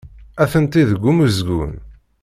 [0.43, 1.73] Atenti deg umezgun.